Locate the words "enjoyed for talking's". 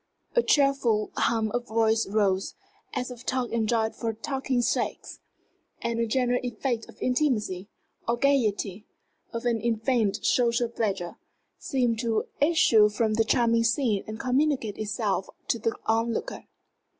3.51-4.67